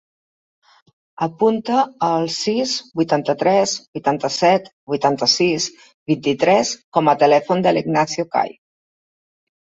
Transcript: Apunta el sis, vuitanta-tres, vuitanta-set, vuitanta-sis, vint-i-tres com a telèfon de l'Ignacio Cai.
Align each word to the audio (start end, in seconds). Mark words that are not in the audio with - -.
Apunta 1.23 1.81
el 2.05 2.23
sis, 2.35 2.71
vuitanta-tres, 3.01 3.73
vuitanta-set, 3.97 4.71
vuitanta-sis, 4.93 5.67
vint-i-tres 6.13 6.71
com 6.99 7.11
a 7.11 7.15
telèfon 7.25 7.61
de 7.67 7.75
l'Ignacio 7.77 8.27
Cai. 8.33 8.57